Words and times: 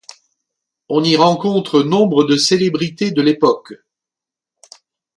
On 0.89 1.03
y 1.03 1.15
rencontre 1.15 1.83
nombre 1.83 2.23
de 2.23 2.35
célébrités 2.35 3.11
de 3.11 3.21
l’époque. 3.21 3.75